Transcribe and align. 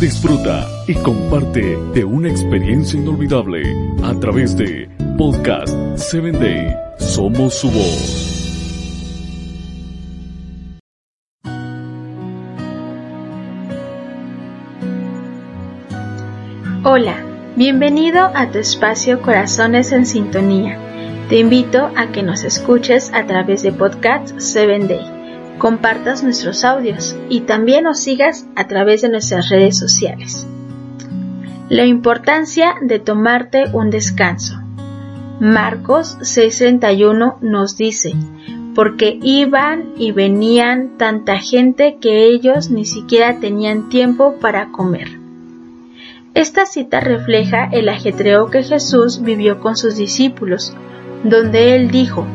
Disfruta 0.00 0.68
y 0.86 0.94
comparte 0.94 1.78
de 1.94 2.04
una 2.04 2.28
experiencia 2.28 2.98
inolvidable 2.98 3.62
a 4.02 4.12
través 4.20 4.56
de 4.56 4.90
Podcast 5.16 5.74
7 5.96 6.32
Day. 6.32 6.76
Somos 6.98 7.54
su 7.54 7.70
voz. 7.70 8.30
Hola, 16.84 17.24
bienvenido 17.56 18.30
a 18.34 18.50
tu 18.50 18.58
espacio 18.58 19.22
Corazones 19.22 19.92
en 19.92 20.04
Sintonía. 20.04 20.78
Te 21.30 21.38
invito 21.38 21.90
a 21.96 22.12
que 22.12 22.22
nos 22.22 22.44
escuches 22.44 23.10
a 23.14 23.24
través 23.26 23.62
de 23.62 23.72
Podcast 23.72 24.38
7 24.38 24.86
Day 24.86 25.13
compartas 25.58 26.22
nuestros 26.22 26.64
audios 26.64 27.16
y 27.28 27.40
también 27.42 27.84
nos 27.84 28.00
sigas 28.00 28.46
a 28.56 28.66
través 28.66 29.02
de 29.02 29.08
nuestras 29.08 29.48
redes 29.48 29.78
sociales. 29.78 30.46
La 31.68 31.86
importancia 31.86 32.74
de 32.82 32.98
tomarte 32.98 33.64
un 33.72 33.90
descanso. 33.90 34.60
Marcos 35.40 36.18
6:31 36.20 37.38
nos 37.40 37.76
dice, 37.76 38.14
porque 38.74 39.18
iban 39.22 39.92
y 39.96 40.12
venían 40.12 40.98
tanta 40.98 41.38
gente 41.38 41.96
que 42.00 42.26
ellos 42.26 42.70
ni 42.70 42.84
siquiera 42.84 43.38
tenían 43.38 43.88
tiempo 43.88 44.34
para 44.40 44.70
comer. 44.70 45.18
Esta 46.34 46.66
cita 46.66 47.00
refleja 47.00 47.68
el 47.70 47.88
ajetreo 47.88 48.50
que 48.50 48.64
Jesús 48.64 49.22
vivió 49.22 49.60
con 49.60 49.76
sus 49.76 49.96
discípulos, 49.96 50.74
donde 51.22 51.76
él 51.76 51.90
dijo, 51.90 52.26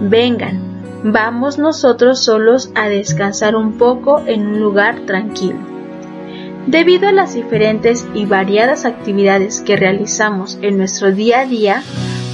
vengan, 0.00 0.71
vamos 1.04 1.58
nosotros 1.58 2.24
solos 2.24 2.70
a 2.74 2.88
descansar 2.88 3.56
un 3.56 3.78
poco 3.78 4.22
en 4.26 4.46
un 4.46 4.60
lugar 4.60 5.00
tranquilo. 5.06 5.58
Debido 6.66 7.08
a 7.08 7.12
las 7.12 7.34
diferentes 7.34 8.06
y 8.14 8.24
variadas 8.24 8.84
actividades 8.84 9.60
que 9.62 9.76
realizamos 9.76 10.58
en 10.62 10.78
nuestro 10.78 11.10
día 11.10 11.40
a 11.40 11.46
día, 11.46 11.82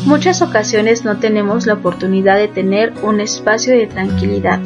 muchas 0.05 0.42
ocasiones 0.42 1.05
no 1.05 1.17
tenemos 1.17 1.67
la 1.67 1.75
oportunidad 1.75 2.37
de 2.37 2.48
tener 2.48 2.92
un 3.03 3.20
espacio 3.20 3.75
de 3.75 3.87
tranquilidad 3.87 4.61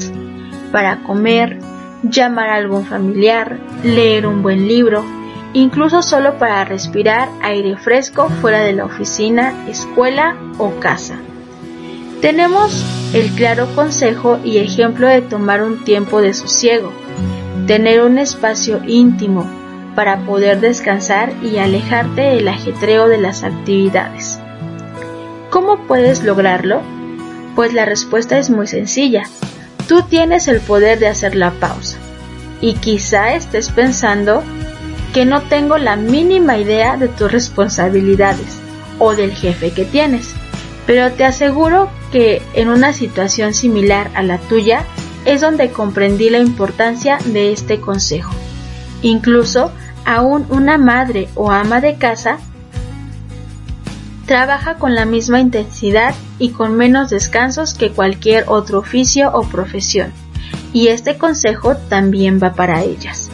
para 0.72 1.04
comer, 1.04 1.58
llamar 2.02 2.48
a 2.48 2.56
algún 2.56 2.84
familiar, 2.84 3.60
leer 3.84 4.26
un 4.26 4.42
buen 4.42 4.66
libro, 4.66 5.04
incluso 5.52 6.02
solo 6.02 6.38
para 6.38 6.64
respirar 6.64 7.28
aire 7.42 7.76
fresco 7.76 8.28
fuera 8.40 8.60
de 8.60 8.72
la 8.72 8.86
oficina, 8.86 9.68
escuela 9.68 10.36
o 10.58 10.70
casa. 10.80 11.18
Tenemos 12.20 12.84
el 13.12 13.30
claro 13.32 13.66
consejo 13.74 14.38
y 14.42 14.58
ejemplo 14.58 15.06
de 15.06 15.20
tomar 15.20 15.62
un 15.62 15.84
tiempo 15.84 16.20
de 16.20 16.32
sosiego, 16.34 16.92
tener 17.66 18.02
un 18.02 18.18
espacio 18.18 18.80
íntimo 18.86 19.48
para 19.94 20.24
poder 20.24 20.60
descansar 20.60 21.32
y 21.42 21.58
alejarte 21.58 22.22
del 22.22 22.48
ajetreo 22.48 23.08
de 23.08 23.18
las 23.18 23.44
actividades. 23.44 24.38
¿Cómo 25.50 25.86
puedes 25.86 26.24
lograrlo? 26.24 26.80
Pues 27.54 27.74
la 27.74 27.84
respuesta 27.84 28.38
es 28.38 28.48
muy 28.48 28.66
sencilla. 28.66 29.24
Tú 29.86 30.02
tienes 30.02 30.48
el 30.48 30.60
poder 30.60 30.98
de 30.98 31.08
hacer 31.08 31.34
la 31.34 31.50
pausa. 31.50 31.98
Y 32.62 32.74
quizá 32.74 33.34
estés 33.34 33.70
pensando 33.70 34.42
que 35.12 35.26
no 35.26 35.42
tengo 35.42 35.76
la 35.76 35.96
mínima 35.96 36.56
idea 36.56 36.96
de 36.96 37.08
tus 37.08 37.30
responsabilidades 37.30 38.60
o 38.98 39.14
del 39.14 39.32
jefe 39.32 39.72
que 39.72 39.84
tienes 39.84 40.34
pero 40.86 41.12
te 41.12 41.24
aseguro 41.24 41.88
que 42.12 42.42
en 42.54 42.68
una 42.68 42.92
situación 42.92 43.54
similar 43.54 44.10
a 44.14 44.22
la 44.22 44.38
tuya 44.38 44.84
es 45.24 45.40
donde 45.40 45.70
comprendí 45.70 46.30
la 46.30 46.38
importancia 46.38 47.18
de 47.24 47.52
este 47.52 47.80
consejo. 47.80 48.32
Incluso 49.00 49.72
aún 50.04 50.46
una 50.50 50.78
madre 50.78 51.28
o 51.34 51.50
ama 51.50 51.80
de 51.80 51.96
casa 51.96 52.38
trabaja 54.26 54.74
con 54.74 54.94
la 54.94 55.04
misma 55.04 55.40
intensidad 55.40 56.14
y 56.38 56.50
con 56.50 56.76
menos 56.76 57.10
descansos 57.10 57.74
que 57.74 57.90
cualquier 57.90 58.44
otro 58.46 58.78
oficio 58.78 59.30
o 59.32 59.42
profesión, 59.42 60.12
y 60.72 60.88
este 60.88 61.18
consejo 61.18 61.76
también 61.76 62.38
va 62.42 62.54
para 62.54 62.82
ellas. 62.82 63.30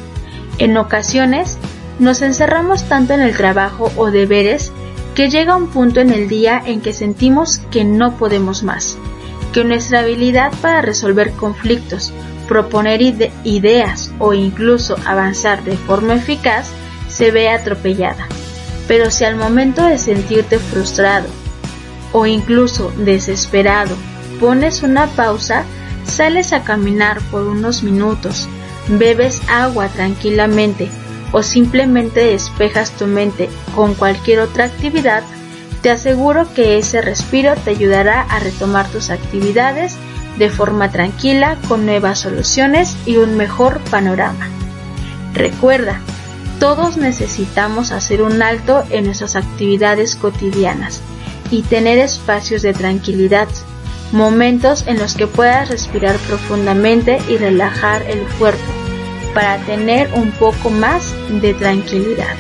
En 0.59 0.77
ocasiones, 0.77 1.59
nos 1.99 2.23
encerramos 2.23 2.85
tanto 2.85 3.15
en 3.15 3.21
el 3.21 3.37
trabajo 3.37 3.93
o 3.97 4.11
deberes 4.11 4.73
que 5.19 5.29
llega 5.29 5.57
un 5.57 5.67
punto 5.67 5.99
en 5.99 6.13
el 6.13 6.29
día 6.29 6.63
en 6.65 6.81
que 6.81 6.93
sentimos 6.93 7.59
que 7.73 7.83
no 7.83 8.17
podemos 8.19 8.63
más, 8.63 8.97
que 9.53 9.65
nuestra 9.65 9.99
habilidad 9.99 10.53
para 10.63 10.81
resolver 10.81 11.33
conflictos, 11.33 12.13
proponer 12.47 13.03
ideas 13.03 14.13
o 14.21 14.33
incluso 14.33 14.97
avanzar 15.05 15.65
de 15.65 15.77
forma 15.77 16.15
eficaz 16.15 16.71
se 17.09 17.33
ve 17.33 17.49
atropellada. 17.49 18.29
Pero 18.87 19.11
si 19.11 19.25
al 19.25 19.35
momento 19.35 19.83
de 19.83 19.99
sentirte 19.99 20.61
frustrado 20.61 21.27
o 22.13 22.25
incluso 22.25 22.93
desesperado 22.99 23.97
pones 24.39 24.85
una 24.85 25.09
pausa, 25.09 25.65
sales 26.05 26.53
a 26.53 26.63
caminar 26.63 27.21
por 27.33 27.43
unos 27.43 27.83
minutos, 27.83 28.49
bebes 28.87 29.43
agua 29.49 29.89
tranquilamente 29.89 30.89
o 31.33 31.43
simplemente 31.43 32.21
despejas 32.21 32.93
tu 32.93 33.07
mente 33.07 33.49
con 33.75 33.95
cualquier 33.95 34.41
otra 34.41 34.65
actividad, 34.65 35.23
te 35.83 35.91
aseguro 35.91 36.53
que 36.55 36.79
ese 36.79 37.01
respiro 37.01 37.55
te 37.55 37.71
ayudará 37.71 38.23
a 38.23 38.41
retomar 38.41 38.89
tus 38.89 39.11
actividades 39.11 39.97
de 40.39 40.51
forma 40.51 40.91
tranquila 40.91 41.57
con 41.69 41.87
nuevas 41.87 42.21
soluciones 42.21 42.97
y 43.07 43.17
un 43.17 43.37
mejor 43.37 43.81
panorama. 43.91 44.49
Recuerda, 45.35 46.01
todos 46.59 46.97
necesitamos 46.97 47.93
hacer 47.93 48.23
un 48.23 48.43
alto 48.43 48.85
en 48.91 49.05
nuestras 49.05 49.37
actividades 49.37 50.17
cotidianas 50.17 51.01
y 51.51 51.63
tener 51.63 51.99
espacios 51.99 52.63
de 52.63 52.73
tranquilidad, 52.73 53.49
momentos 54.13 54.85
en 54.87 54.99
los 54.99 55.15
que 55.15 55.27
puedas 55.27 55.69
respirar 55.69 56.17
profundamente 56.17 57.21
y 57.29 57.37
relajar 57.37 58.03
el 58.03 58.21
cuerpo 58.39 58.88
para 59.39 59.57
tener 59.67 60.11
un 60.15 60.33
poco 60.33 60.69
más 60.69 61.15
de 61.41 61.55
tranquilidad. 61.55 62.37